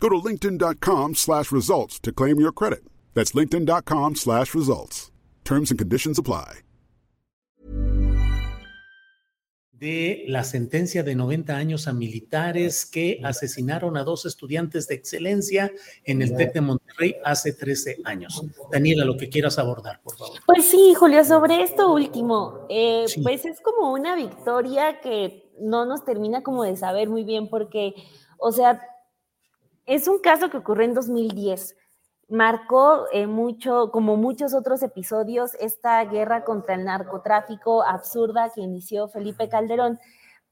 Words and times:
Go 0.00 0.08
to 0.08 0.16
linkedin.com 0.16 1.14
slash 1.14 1.50
results 1.50 1.98
to 2.00 2.12
claim 2.12 2.40
your 2.40 2.52
credit. 2.52 2.84
That's 3.14 3.32
linkedin.com 3.32 4.16
slash 4.16 4.54
results. 4.54 5.10
Terms 5.44 5.70
and 5.70 5.78
conditions 5.78 6.18
apply. 6.18 6.60
De 9.72 10.24
la 10.28 10.44
sentencia 10.44 11.02
de 11.02 11.14
90 11.14 11.54
años 11.54 11.88
a 11.88 11.92
militares 11.92 12.86
que 12.86 13.20
asesinaron 13.22 13.96
a 13.96 14.04
dos 14.04 14.24
estudiantes 14.24 14.86
de 14.88 14.94
excelencia 14.94 15.70
en 16.04 16.22
el 16.22 16.34
TEC 16.36 16.54
de 16.54 16.60
Monterrey 16.60 17.16
hace 17.24 17.52
13 17.52 17.98
años. 18.04 18.40
Daniela, 18.70 19.04
lo 19.04 19.16
que 19.16 19.28
quieras 19.28 19.58
abordar, 19.58 20.00
por 20.00 20.16
favor. 20.16 20.38
Pues 20.46 20.70
sí, 20.70 20.94
Julio, 20.94 21.24
sobre 21.24 21.62
esto 21.62 21.92
último, 21.92 22.66
eh, 22.70 23.04
sí. 23.08 23.20
pues 23.20 23.44
es 23.44 23.60
como 23.60 23.92
una 23.92 24.16
victoria 24.16 25.00
que 25.00 25.52
no 25.60 25.84
nos 25.84 26.04
termina 26.04 26.42
como 26.42 26.64
de 26.64 26.76
saber 26.76 27.10
muy 27.10 27.24
bien 27.24 27.48
porque, 27.50 27.94
o 28.38 28.52
sea, 28.52 28.80
es 29.86 30.08
un 30.08 30.18
caso 30.18 30.50
que 30.50 30.58
ocurrió 30.58 30.84
en 30.84 30.94
2010. 30.94 31.76
Marcó 32.28 33.04
eh, 33.12 33.26
mucho, 33.26 33.90
como 33.92 34.16
muchos 34.16 34.54
otros 34.54 34.82
episodios, 34.82 35.54
esta 35.60 36.04
guerra 36.04 36.44
contra 36.44 36.74
el 36.74 36.84
narcotráfico 36.84 37.82
absurda 37.82 38.50
que 38.54 38.62
inició 38.62 39.08
Felipe 39.08 39.48
Calderón. 39.48 39.98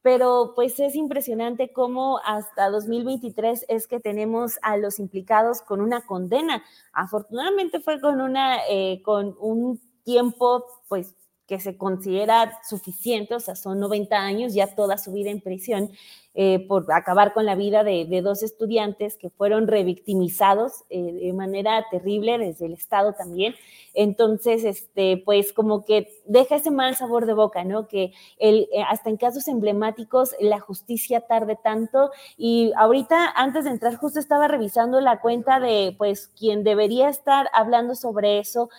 Pero 0.02 0.52
pues 0.54 0.80
es 0.80 0.96
impresionante 0.96 1.72
cómo 1.72 2.18
hasta 2.24 2.70
2023 2.70 3.66
es 3.68 3.86
que 3.86 4.00
tenemos 4.00 4.58
a 4.62 4.76
los 4.76 4.98
implicados 4.98 5.62
con 5.62 5.80
una 5.80 6.04
condena. 6.04 6.62
Afortunadamente 6.92 7.80
fue 7.80 8.00
con 8.00 8.20
una, 8.20 8.58
eh, 8.68 9.00
con 9.04 9.36
un 9.38 9.80
tiempo 10.02 10.64
pues 10.88 11.14
que 11.46 11.60
se 11.60 11.76
considera 11.76 12.58
suficiente, 12.68 13.34
o 13.34 13.40
sea, 13.40 13.56
son 13.56 13.80
90 13.80 14.16
años, 14.16 14.54
ya 14.54 14.74
toda 14.74 14.96
su 14.98 15.12
vida 15.12 15.30
en 15.30 15.40
prisión, 15.40 15.90
eh, 16.34 16.66
por 16.66 16.90
acabar 16.90 17.34
con 17.34 17.44
la 17.44 17.56
vida 17.56 17.84
de, 17.84 18.06
dos 18.22 18.42
estudiantes 18.42 19.18
que 19.18 19.28
fueron 19.28 19.66
revictimizados 19.66 20.84
eh, 20.88 21.12
de 21.12 21.32
manera 21.34 21.84
terrible 21.90 22.38
desde 22.38 22.64
el 22.64 22.72
Estado 22.72 23.12
también. 23.12 23.54
Entonces, 23.92 24.64
este, 24.64 25.22
pues 25.26 25.52
como 25.52 25.84
que 25.84 26.08
deja 26.24 26.56
ese 26.56 26.70
mal 26.70 26.96
sabor 26.96 27.26
de 27.26 27.34
boca, 27.34 27.64
¿no? 27.64 27.86
Que 27.86 28.14
el, 28.38 28.66
eh, 28.72 28.82
hasta 28.88 29.10
en 29.10 29.18
casos 29.18 29.46
emblemáticos 29.46 30.34
la 30.40 30.58
justicia 30.58 31.20
tarde 31.20 31.58
tanto. 31.62 32.10
Y 32.38 32.72
ahorita, 32.78 33.30
antes 33.36 33.64
de 33.64 33.70
entrar, 33.70 33.96
justo 33.96 34.18
estaba 34.18 34.48
revisando 34.48 35.02
la 35.02 35.20
cuenta 35.20 35.60
de, 35.60 35.94
pues, 35.98 36.28
quien 36.28 36.64
debería 36.64 37.10
estar 37.10 37.50
hablando 37.52 37.94
sobre 37.94 38.38
eso, 38.38 38.70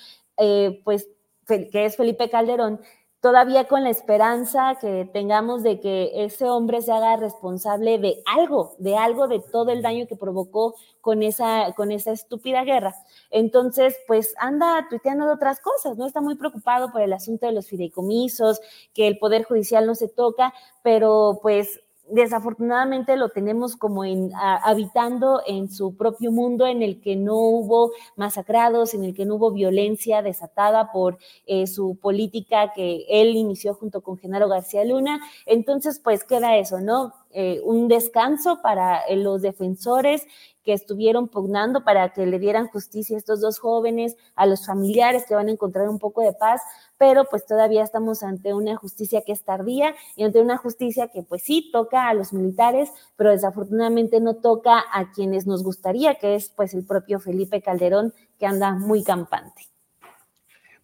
pues 0.83 1.07
que 1.47 1.85
es 1.85 1.97
Felipe 1.97 2.29
Calderón, 2.29 2.79
todavía 3.23 3.69
con 3.69 3.85
la 3.85 3.89
esperanza 3.89 4.75
que 4.81 5.09
tengamos 5.13 5.63
de 5.63 5.79
que 5.79 6.25
ese 6.25 6.49
hombre 6.49 6.81
se 6.81 6.91
haga 6.91 7.15
responsable 7.15 7.97
de 7.97 8.21
algo, 8.25 8.75
de 8.79 8.97
algo, 8.97 9.29
de 9.29 9.39
todo 9.39 9.71
el 9.71 9.81
daño 9.81 10.07
que 10.07 10.17
provocó 10.17 10.75
con 10.99 11.23
esa, 11.23 11.71
con 11.71 11.93
esa 11.93 12.11
estúpida 12.11 12.65
guerra. 12.65 12.93
Entonces, 13.31 13.95
pues 14.07 14.35
anda 14.37 14.87
tuiteando 14.89 15.25
de 15.25 15.31
otras 15.31 15.61
cosas, 15.61 15.97
¿no? 15.97 16.05
Está 16.05 16.19
muy 16.19 16.35
preocupado 16.35 16.91
por 16.91 17.01
el 17.01 17.13
asunto 17.13 17.45
de 17.45 17.53
los 17.53 17.67
fideicomisos, 17.67 18.59
que 18.93 19.07
el 19.07 19.17
Poder 19.17 19.45
Judicial 19.45 19.85
no 19.85 19.95
se 19.95 20.09
toca, 20.09 20.53
pero 20.83 21.39
pues 21.41 21.79
desafortunadamente 22.09 23.15
lo 23.15 23.29
tenemos 23.29 23.75
como 23.75 24.03
en, 24.05 24.31
habitando 24.35 25.41
en 25.47 25.69
su 25.69 25.95
propio 25.95 26.31
mundo 26.31 26.67
en 26.67 26.81
el 26.81 27.01
que 27.01 27.15
no 27.15 27.35
hubo 27.35 27.91
masacrados, 28.15 28.93
en 28.93 29.03
el 29.03 29.13
que 29.13 29.25
no 29.25 29.35
hubo 29.35 29.51
violencia 29.51 30.21
desatada 30.21 30.91
por 30.91 31.17
eh, 31.45 31.67
su 31.67 31.97
política 32.01 32.73
que 32.73 33.05
él 33.09 33.35
inició 33.35 33.73
junto 33.73 34.01
con 34.01 34.17
Genaro 34.17 34.49
García 34.49 34.83
Luna. 34.85 35.19
Entonces, 35.45 35.99
pues 35.99 36.23
queda 36.23 36.57
eso, 36.57 36.79
¿no? 36.79 37.13
Eh, 37.35 37.61
un 37.63 37.87
descanso 37.87 38.61
para 38.61 39.01
eh, 39.05 39.15
los 39.15 39.41
defensores 39.41 40.27
que 40.63 40.73
estuvieron 40.73 41.27
pugnando 41.27 41.83
para 41.83 42.13
que 42.13 42.25
le 42.25 42.37
dieran 42.37 42.67
justicia 42.67 43.17
a 43.17 43.19
estos 43.19 43.41
dos 43.41 43.57
jóvenes, 43.57 44.15
a 44.35 44.45
los 44.45 44.65
familiares 44.65 45.25
que 45.27 45.33
van 45.33 45.47
a 45.47 45.51
encontrar 45.51 45.89
un 45.89 45.97
poco 45.97 46.21
de 46.21 46.33
paz, 46.33 46.61
pero 46.97 47.25
pues 47.25 47.45
todavía 47.45 47.83
estamos 47.83 48.21
ante 48.21 48.53
una 48.53 48.75
justicia 48.75 49.23
que 49.25 49.31
es 49.31 49.43
tardía 49.43 49.95
y 50.15 50.23
ante 50.23 50.41
una 50.41 50.57
justicia 50.57 51.07
que 51.07 51.23
pues 51.23 51.41
sí 51.41 51.69
toca 51.73 52.07
a 52.07 52.13
los 52.13 52.33
militares, 52.33 52.91
pero 53.15 53.31
desafortunadamente 53.31 54.21
no 54.21 54.35
toca 54.35 54.83
a 54.91 55.11
quienes 55.11 55.47
nos 55.47 55.63
gustaría, 55.63 56.15
que 56.15 56.35
es 56.35 56.49
pues 56.49 56.73
el 56.73 56.85
propio 56.85 57.19
Felipe 57.19 57.61
Calderón, 57.61 58.13
que 58.39 58.45
anda 58.45 58.73
muy 58.73 59.03
campante. 59.03 59.63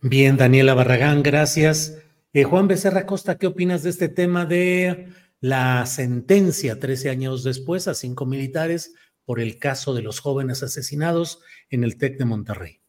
Bien, 0.02 0.36
Daniela 0.36 0.74
Barragán, 0.74 1.22
gracias. 1.22 1.98
Eh, 2.34 2.44
Juan 2.44 2.68
Becerra 2.68 3.06
Costa, 3.06 3.38
¿qué 3.38 3.48
opinas 3.48 3.84
de 3.84 3.90
este 3.92 4.10
tema 4.10 4.46
de 4.46 5.14
la 5.42 5.86
sentencia 5.86 6.80
13 6.80 7.10
años 7.10 7.44
después 7.44 7.88
a 7.88 7.94
cinco 7.94 8.26
militares 8.26 8.94
por 9.26 9.40
el 9.40 9.60
caso 9.60 9.94
de 9.94 10.02
los 10.02 10.20
jóvenes 10.20 10.64
asesinados 10.64 11.40
en 11.70 11.84
el 11.84 11.98
TEC 11.98 12.18
de 12.18 12.26
Monterrey? 12.26 12.82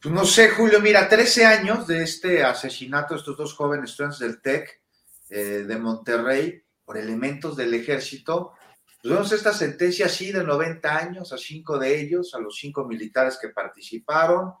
Pues 0.00 0.14
no 0.14 0.24
sé, 0.24 0.48
Julio, 0.48 0.80
mira, 0.80 1.08
13 1.08 1.44
años 1.44 1.86
de 1.86 2.02
este 2.02 2.42
asesinato 2.42 3.14
de 3.14 3.20
estos 3.20 3.36
dos 3.36 3.54
jóvenes 3.54 3.90
estudiantes 3.90 4.20
del 4.20 4.40
TEC 4.40 4.80
eh, 5.28 5.64
de 5.66 5.76
Monterrey 5.76 6.62
por 6.84 6.96
elementos 6.96 7.56
del 7.56 7.74
ejército. 7.74 8.54
Pues 9.02 9.14
vemos 9.14 9.32
esta 9.32 9.52
sentencia 9.52 10.06
así 10.06 10.32
de 10.32 10.42
90 10.42 10.96
años 10.96 11.32
a 11.32 11.38
cinco 11.38 11.78
de 11.78 12.00
ellos, 12.00 12.34
a 12.34 12.38
los 12.38 12.56
cinco 12.56 12.86
militares 12.86 13.38
que 13.40 13.50
participaron. 13.50 14.54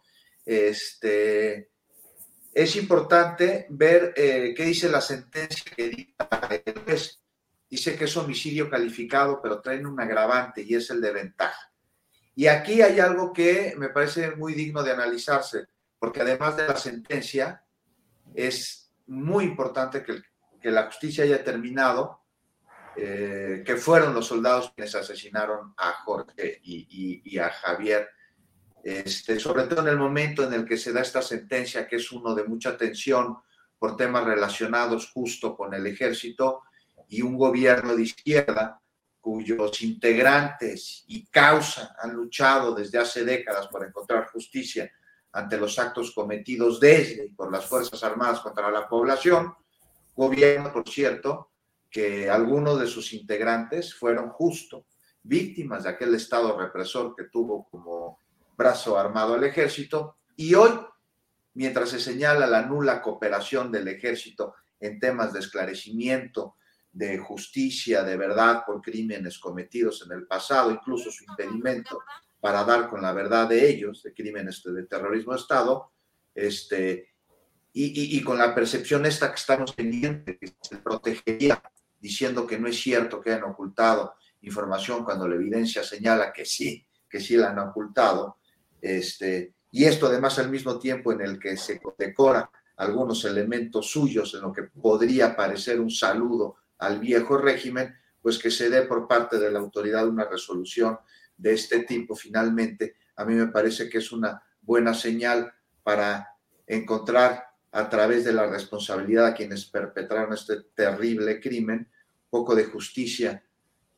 Este, 0.44 1.70
es 2.52 2.76
importante 2.76 3.66
ver 3.70 4.12
eh, 4.16 4.52
qué 4.56 4.64
dice 4.64 4.88
la 4.88 5.00
sentencia 5.00 5.70
que 5.74 5.88
dicta 5.88 6.28
el 6.64 6.82
juez 6.82 7.20
dice 7.68 7.96
que 7.96 8.06
es 8.06 8.16
homicidio 8.16 8.68
calificado, 8.68 9.40
pero 9.40 9.60
traen 9.60 9.86
un 9.86 10.00
agravante 10.00 10.62
y 10.62 10.74
es 10.74 10.90
el 10.90 11.00
de 11.00 11.12
ventaja. 11.12 11.72
Y 12.34 12.48
aquí 12.48 12.82
hay 12.82 12.98
algo 12.98 13.32
que 13.32 13.74
me 13.76 13.90
parece 13.90 14.32
muy 14.32 14.54
digno 14.54 14.82
de 14.82 14.90
analizarse, 14.90 15.68
porque 15.98 16.22
además 16.22 16.56
de 16.56 16.66
la 16.66 16.76
sentencia, 16.76 17.64
es 18.34 18.92
muy 19.06 19.44
importante 19.44 20.02
que, 20.02 20.22
la 20.68 20.86
justicia 20.86 21.24
haya 21.24 21.42
terminado 21.42 22.20
eh, 22.96 23.62
que 23.64 23.76
fueron 23.76 24.12
los 24.12 24.26
soldados 24.26 24.72
quienes 24.74 24.94
asesinaron 24.94 25.72
a 25.76 25.92
Jorge 26.04 26.60
y 26.62 27.38
a 27.38 27.48
Javier. 27.48 28.10
Este, 28.82 29.38
sobre 29.38 29.64
todo 29.64 29.82
en 29.82 29.88
el 29.88 29.98
momento 29.98 30.44
en 30.44 30.52
el 30.52 30.64
que 30.64 30.76
se 30.76 30.92
da 30.92 31.02
esta 31.02 31.22
sentencia, 31.22 31.86
que 31.86 31.96
es 31.96 32.12
uno 32.12 32.34
de 32.34 32.44
mucha 32.44 32.76
tensión 32.76 33.36
por 33.78 33.96
temas 33.96 34.24
relacionados 34.24 35.10
justo 35.10 35.56
con 35.56 35.74
el 35.74 35.86
ejército, 35.86 36.62
y 37.08 37.22
un 37.22 37.36
gobierno 37.36 37.94
de 37.96 38.02
izquierda 38.02 38.80
cuyos 39.20 39.82
integrantes 39.82 41.04
y 41.08 41.26
causa 41.26 41.94
han 42.00 42.14
luchado 42.14 42.74
desde 42.74 42.98
hace 42.98 43.24
décadas 43.24 43.66
por 43.68 43.84
encontrar 43.84 44.30
justicia 44.30 44.90
ante 45.32 45.58
los 45.58 45.78
actos 45.78 46.12
cometidos 46.12 46.80
desde 46.80 47.26
y 47.26 47.30
por 47.32 47.52
las 47.52 47.66
Fuerzas 47.66 48.02
Armadas 48.02 48.40
contra 48.40 48.70
la 48.70 48.88
población, 48.88 49.54
gobierno, 50.16 50.72
por 50.72 50.88
cierto, 50.88 51.50
que 51.90 52.30
algunos 52.30 52.80
de 52.80 52.86
sus 52.86 53.12
integrantes 53.12 53.94
fueron 53.94 54.30
justo 54.30 54.86
víctimas 55.22 55.84
de 55.84 55.90
aquel 55.90 56.14
Estado 56.14 56.58
represor 56.58 57.14
que 57.14 57.24
tuvo 57.24 57.68
como 57.68 58.19
brazo 58.60 58.98
armado 58.98 59.34
al 59.34 59.44
ejército 59.44 60.18
y 60.36 60.54
hoy, 60.54 60.70
mientras 61.54 61.88
se 61.88 61.98
señala 61.98 62.46
la 62.46 62.62
nula 62.66 63.00
cooperación 63.00 63.72
del 63.72 63.88
ejército 63.88 64.54
en 64.78 65.00
temas 65.00 65.32
de 65.32 65.40
esclarecimiento, 65.40 66.56
de 66.92 67.16
justicia, 67.18 68.02
de 68.02 68.18
verdad 68.18 68.62
por 68.66 68.82
crímenes 68.82 69.38
cometidos 69.38 70.04
en 70.04 70.12
el 70.12 70.26
pasado, 70.26 70.70
incluso 70.70 71.10
su 71.10 71.24
impedimento 71.24 72.00
para 72.38 72.62
dar 72.64 72.88
con 72.88 73.00
la 73.00 73.12
verdad 73.12 73.48
de 73.48 73.66
ellos, 73.66 74.02
de 74.02 74.12
crímenes 74.12 74.62
de 74.62 74.84
terrorismo 74.84 75.32
de 75.32 75.38
Estado, 75.38 75.92
este, 76.34 77.14
y, 77.72 78.18
y, 78.18 78.22
con 78.22 78.36
la 78.36 78.54
percepción 78.54 79.06
esta 79.06 79.28
que 79.28 79.36
estamos 79.36 79.74
teniendo, 79.74 80.24
que 80.24 80.52
se 80.60 80.76
protegería 80.78 81.62
diciendo 81.98 82.46
que 82.46 82.58
no 82.58 82.68
es 82.68 82.78
cierto 82.78 83.20
que 83.20 83.30
hayan 83.30 83.44
ocultado 83.44 84.14
información 84.42 85.04
cuando 85.04 85.28
la 85.28 85.36
evidencia 85.36 85.82
señala 85.82 86.32
que 86.32 86.44
sí, 86.44 86.86
que 87.08 87.20
sí 87.20 87.36
la 87.36 87.50
han 87.50 87.58
ocultado, 87.58 88.39
este, 88.80 89.54
y 89.70 89.84
esto 89.84 90.06
además 90.06 90.38
al 90.38 90.50
mismo 90.50 90.78
tiempo 90.78 91.12
en 91.12 91.20
el 91.20 91.38
que 91.38 91.56
se 91.56 91.80
decora 91.98 92.50
algunos 92.76 93.24
elementos 93.24 93.90
suyos 93.90 94.34
en 94.34 94.40
lo 94.40 94.52
que 94.52 94.64
podría 94.64 95.36
parecer 95.36 95.80
un 95.80 95.90
saludo 95.90 96.56
al 96.78 96.98
viejo 96.98 97.36
régimen, 97.36 97.94
pues 98.22 98.38
que 98.38 98.50
se 98.50 98.70
dé 98.70 98.82
por 98.82 99.06
parte 99.06 99.38
de 99.38 99.50
la 99.50 99.58
autoridad 99.58 100.08
una 100.08 100.24
resolución 100.24 100.98
de 101.36 101.52
este 101.52 101.80
tipo. 101.80 102.16
Finalmente, 102.16 102.96
a 103.16 103.24
mí 103.24 103.34
me 103.34 103.48
parece 103.48 103.88
que 103.88 103.98
es 103.98 104.12
una 104.12 104.42
buena 104.62 104.94
señal 104.94 105.52
para 105.82 106.28
encontrar 106.66 107.44
a 107.72 107.88
través 107.88 108.24
de 108.24 108.32
la 108.32 108.46
responsabilidad 108.46 109.26
a 109.26 109.34
quienes 109.34 109.66
perpetraron 109.66 110.32
este 110.32 110.62
terrible 110.74 111.40
crimen, 111.40 111.88
poco 112.28 112.54
de 112.54 112.64
justicia, 112.64 113.44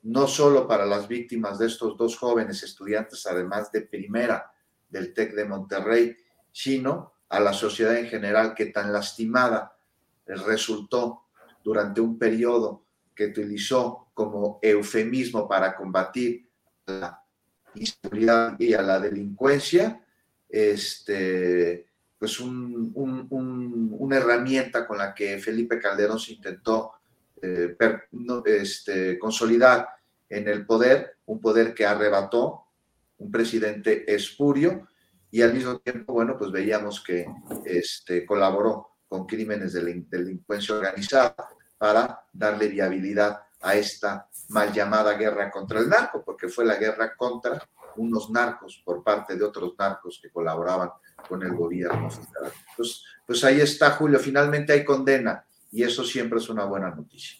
no 0.02 0.26
solo 0.26 0.66
para 0.66 0.84
las 0.84 1.06
víctimas 1.06 1.58
de 1.58 1.66
estos 1.66 1.96
dos 1.96 2.16
jóvenes 2.16 2.62
estudiantes, 2.62 3.26
además 3.26 3.70
de 3.70 3.82
primera 3.82 4.50
del 4.92 5.12
TEC 5.12 5.34
de 5.34 5.46
Monterrey, 5.46 6.16
sino 6.52 7.14
a 7.28 7.40
la 7.40 7.52
sociedad 7.52 7.96
en 7.96 8.06
general 8.06 8.54
que 8.54 8.66
tan 8.66 8.92
lastimada 8.92 9.74
resultó 10.26 11.24
durante 11.64 12.00
un 12.00 12.18
periodo 12.18 12.84
que 13.14 13.26
utilizó 13.26 14.08
como 14.14 14.58
eufemismo 14.62 15.48
para 15.48 15.74
combatir 15.74 16.46
la 16.86 17.22
inseguridad 17.74 18.58
y 18.58 18.74
a 18.74 18.82
la 18.82 19.00
delincuencia, 19.00 20.04
este, 20.48 21.86
pues 22.18 22.38
una 22.40 24.16
herramienta 24.16 24.86
con 24.86 24.98
la 24.98 25.14
que 25.14 25.38
Felipe 25.38 25.78
Calderón 25.78 26.18
se 26.18 26.34
intentó 26.34 26.92
eh, 27.40 27.76
este, 28.44 29.18
consolidar 29.18 29.88
en 30.28 30.48
el 30.48 30.66
poder, 30.66 31.16
un 31.26 31.40
poder 31.40 31.74
que 31.74 31.86
arrebató 31.86 32.66
un 33.22 33.30
presidente 33.30 34.12
espurio 34.12 34.88
y 35.30 35.42
al 35.42 35.54
mismo 35.54 35.78
tiempo, 35.78 36.12
bueno, 36.12 36.36
pues 36.36 36.50
veíamos 36.50 37.02
que 37.02 37.26
este, 37.64 38.26
colaboró 38.26 38.88
con 39.08 39.26
crímenes 39.26 39.72
de 39.72 40.04
delincuencia 40.08 40.74
organizada 40.74 41.34
para 41.78 42.24
darle 42.32 42.68
viabilidad 42.68 43.40
a 43.60 43.74
esta 43.76 44.28
mal 44.48 44.72
llamada 44.72 45.14
guerra 45.14 45.50
contra 45.50 45.80
el 45.80 45.88
narco, 45.88 46.22
porque 46.24 46.48
fue 46.48 46.64
la 46.64 46.76
guerra 46.76 47.16
contra 47.16 47.66
unos 47.96 48.30
narcos 48.30 48.82
por 48.84 49.02
parte 49.02 49.36
de 49.36 49.44
otros 49.44 49.74
narcos 49.78 50.18
que 50.22 50.30
colaboraban 50.30 50.90
con 51.28 51.42
el 51.42 51.54
gobierno 51.54 52.08
Pues, 52.76 53.04
pues 53.26 53.44
ahí 53.44 53.60
está, 53.60 53.92
Julio, 53.92 54.18
finalmente 54.18 54.72
hay 54.72 54.84
condena 54.84 55.44
y 55.70 55.82
eso 55.82 56.04
siempre 56.04 56.38
es 56.38 56.48
una 56.48 56.64
buena 56.64 56.90
noticia. 56.90 57.38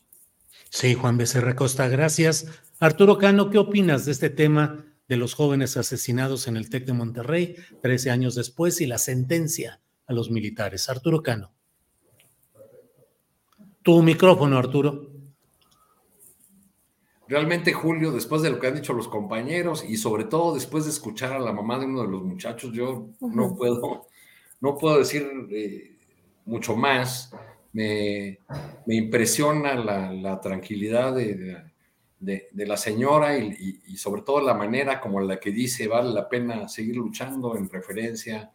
Sí, 0.70 0.94
Juan 0.94 1.18
Becerra 1.18 1.54
Costa, 1.54 1.88
gracias. 1.88 2.46
Arturo 2.80 3.18
Cano, 3.18 3.50
¿qué 3.50 3.58
opinas 3.58 4.06
de 4.06 4.12
este 4.12 4.30
tema 4.30 4.84
de 5.12 5.18
los 5.18 5.34
jóvenes 5.34 5.76
asesinados 5.76 6.48
en 6.48 6.56
el 6.56 6.70
TEC 6.70 6.86
de 6.86 6.94
Monterrey 6.94 7.54
13 7.82 8.10
años 8.10 8.34
después 8.34 8.80
y 8.80 8.86
la 8.86 8.96
sentencia 8.96 9.82
a 10.06 10.14
los 10.14 10.30
militares? 10.30 10.88
Arturo 10.88 11.22
Cano. 11.22 11.52
Tu 13.82 14.02
micrófono, 14.02 14.56
Arturo. 14.56 15.10
Realmente, 17.28 17.74
Julio, 17.74 18.10
después 18.10 18.40
de 18.40 18.48
lo 18.48 18.58
que 18.58 18.68
han 18.68 18.74
dicho 18.74 18.94
los 18.94 19.06
compañeros 19.06 19.84
y 19.86 19.98
sobre 19.98 20.24
todo 20.24 20.54
después 20.54 20.86
de 20.86 20.92
escuchar 20.92 21.34
a 21.34 21.40
la 21.40 21.52
mamá 21.52 21.78
de 21.78 21.84
uno 21.84 22.00
de 22.00 22.08
los 22.08 22.22
muchachos, 22.22 22.72
yo 22.72 23.10
no 23.20 23.54
puedo, 23.54 24.06
no 24.62 24.78
puedo 24.78 24.98
decir 24.98 25.28
eh, 25.50 25.98
mucho 26.46 26.74
más. 26.74 27.34
Me, 27.74 28.38
impresiona 28.86 29.74
la, 29.74 30.40
tranquilidad 30.40 31.14
de, 31.14 31.70
la 32.22 32.76
señora 32.76 33.36
y, 33.36 33.96
sobre 33.96 34.22
todo 34.22 34.40
la 34.40 34.54
manera 34.54 35.00
como 35.00 35.20
la 35.20 35.40
que 35.40 35.50
dice 35.50 35.88
vale 35.88 36.12
la 36.12 36.28
pena 36.28 36.68
seguir 36.68 36.96
luchando 36.96 37.56
en 37.56 37.68
referencia 37.68 38.52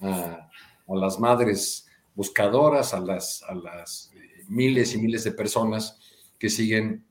a, 0.00 0.48
las 0.88 1.18
madres 1.18 1.86
buscadoras, 2.14 2.94
a 2.94 3.00
las, 3.00 3.42
a 3.42 3.54
las 3.54 4.12
miles 4.48 4.94
y 4.94 4.98
miles 4.98 5.24
de 5.24 5.32
personas 5.32 5.98
que 6.38 6.48
siguen 6.48 7.04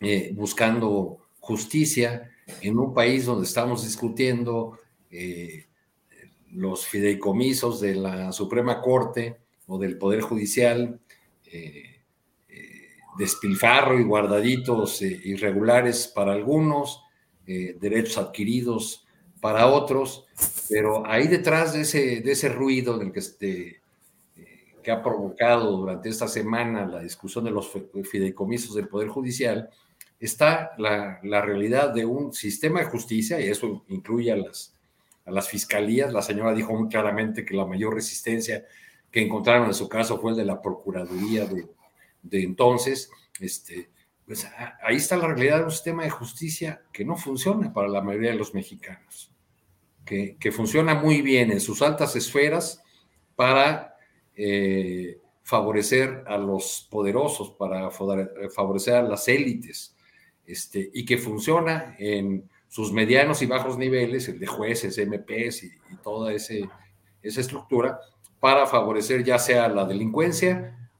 eh, 0.00 0.32
buscando 0.34 1.28
justicia 1.40 2.30
en 2.60 2.78
un 2.78 2.92
país 2.92 3.26
donde 3.26 3.46
estamos 3.46 3.84
discutiendo 3.84 4.78
eh, 5.10 5.66
los 6.52 6.86
fideicomisos 6.86 7.80
de 7.80 7.94
la 7.94 8.32
Suprema 8.32 8.80
Corte 8.80 9.38
o 9.66 9.78
del 9.78 9.98
Poder 9.98 10.20
Judicial, 10.20 11.00
eh, 11.46 11.97
despilfarro 13.18 13.98
y 13.98 14.04
guardaditos 14.04 15.02
irregulares 15.02 16.06
para 16.08 16.32
algunos, 16.32 17.02
derechos 17.44 18.18
adquiridos 18.18 19.06
para 19.40 19.66
otros, 19.66 20.26
pero 20.68 21.06
ahí 21.06 21.26
detrás 21.26 21.72
de 21.72 21.82
ese, 21.82 22.20
de 22.20 22.32
ese 22.32 22.48
ruido 22.48 22.98
del 22.98 23.12
que 23.12 23.20
este, 23.20 23.80
que 24.82 24.90
ha 24.92 25.02
provocado 25.02 25.76
durante 25.76 26.08
esta 26.08 26.28
semana 26.28 26.86
la 26.86 27.00
discusión 27.00 27.44
de 27.44 27.50
los 27.50 27.70
fideicomisos 28.10 28.74
del 28.74 28.88
Poder 28.88 29.08
Judicial, 29.08 29.68
está 30.18 30.72
la, 30.78 31.20
realidad 31.22 31.92
de 31.92 32.04
un 32.04 32.32
sistema 32.32 32.80
de 32.80 32.86
justicia, 32.86 33.40
y 33.40 33.48
eso 33.48 33.84
incluye 33.88 34.32
a 34.32 34.36
las, 34.36 34.74
a 35.24 35.30
las 35.30 35.48
fiscalías. 35.48 36.12
La 36.12 36.22
señora 36.22 36.54
dijo 36.54 36.74
muy 36.74 36.88
claramente 36.88 37.44
que 37.44 37.54
la 37.54 37.66
mayor 37.66 37.94
resistencia 37.94 38.64
que 39.10 39.20
encontraron 39.20 39.66
en 39.66 39.74
su 39.74 39.88
caso 39.88 40.18
fue 40.18 40.32
el 40.32 40.36
de 40.38 40.44
la 40.44 40.60
Procuraduría 40.60 41.46
de, 41.46 41.66
entonces. 42.30 43.10
Este, 43.40 43.90
pues 44.26 44.46
ahí 44.82 44.96
está 44.96 45.16
la 45.16 45.28
realidad 45.28 45.58
de 45.60 45.64
un 45.64 45.70
sistema 45.70 46.04
de 46.04 46.10
justicia 46.10 46.82
que 46.92 47.04
no 47.04 47.16
funciona 47.16 47.72
para 47.72 47.88
la 47.88 48.02
mayoría 48.02 48.32
de 48.32 48.36
los 48.36 48.52
mexicanos, 48.52 49.32
que, 50.04 50.36
que 50.38 50.52
funciona 50.52 50.94
muy 50.94 51.22
bien 51.22 51.50
en 51.50 51.60
sus 51.60 51.80
altas 51.80 52.14
esferas 52.14 52.82
para 53.34 53.96
eh, 54.36 55.18
favorecer 55.42 56.24
a 56.26 56.36
los 56.36 56.86
poderosos, 56.90 57.52
para 57.52 57.90
favorecer 57.90 58.96
a 58.96 59.02
las 59.02 59.28
élites, 59.28 59.96
este, 60.44 60.90
y 60.92 61.06
que 61.06 61.16
funciona 61.16 61.96
en 61.98 62.48
sus 62.68 62.92
medianos 62.92 63.40
y 63.40 63.46
bajos 63.46 63.78
niveles, 63.78 64.28
el 64.28 64.38
de 64.38 64.46
jueces, 64.46 64.98
MPs 64.98 65.64
y, 65.64 65.70
toda 66.02 66.34
ese, 66.34 66.68
esa 67.22 67.40
estructura, 67.40 67.98
para 68.40 68.66
favorecer 68.66 69.24
ya 69.24 69.38
sea 69.38 69.68
la 69.68 69.86
delincuencia 69.86 70.90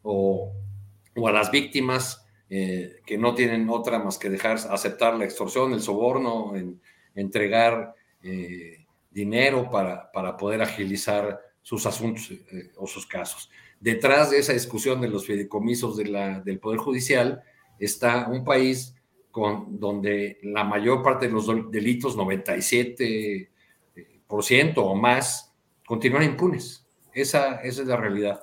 o, 1.18 1.28
a 1.28 1.32
las 1.32 1.50
víctimas 1.50 2.24
eh, 2.50 3.00
que 3.04 3.18
no 3.18 3.34
tienen 3.34 3.68
otra 3.68 3.98
más 3.98 4.18
que 4.18 4.30
dejar 4.30 4.58
aceptar 4.70 5.16
la 5.16 5.24
extorsión, 5.24 5.72
el 5.72 5.82
soborno, 5.82 6.56
en, 6.56 6.80
entregar 7.14 7.94
eh, 8.22 8.86
dinero 9.10 9.70
para, 9.70 10.10
para 10.12 10.36
poder 10.36 10.62
agilizar 10.62 11.40
sus 11.62 11.84
asuntos 11.84 12.30
eh, 12.30 12.70
o 12.76 12.86
sus 12.86 13.06
casos. 13.06 13.50
Detrás 13.80 14.30
de 14.30 14.38
esa 14.38 14.52
discusión 14.52 15.00
de 15.00 15.08
los 15.08 15.26
fideicomisos 15.26 15.96
de 15.96 16.40
del 16.44 16.58
Poder 16.58 16.78
Judicial 16.78 17.42
está 17.78 18.28
un 18.28 18.44
país 18.44 18.94
con, 19.30 19.78
donde 19.78 20.38
la 20.42 20.64
mayor 20.64 21.02
parte 21.02 21.26
de 21.26 21.32
los 21.32 21.46
delitos, 21.70 22.16
97% 22.16 24.74
o 24.76 24.94
más, 24.94 25.54
continúan 25.86 26.24
impunes. 26.24 26.86
Esa, 27.12 27.60
esa 27.62 27.82
es 27.82 27.88
la 27.88 27.96
realidad. 27.96 28.42